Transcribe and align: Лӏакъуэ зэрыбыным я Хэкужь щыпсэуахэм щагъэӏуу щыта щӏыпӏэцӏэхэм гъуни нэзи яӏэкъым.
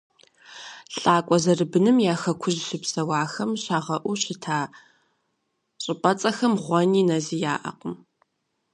Лӏакъуэ 0.95 1.37
зэрыбыным 1.43 1.97
я 2.13 2.15
Хэкужь 2.21 2.59
щыпсэуахэм 2.67 3.51
щагъэӏуу 3.63 4.17
щыта 4.21 4.59
щӏыпӏэцӏэхэм 5.81 6.53
гъуни 6.63 7.01
нэзи 7.07 7.37
яӏэкъым. 7.53 7.95